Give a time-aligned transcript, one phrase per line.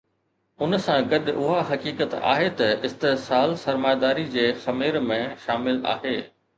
[0.67, 6.17] ان سان گڏ اها حقيقت آهي ته استحصال سرمائيداري جي خمير ۾ شامل آهي.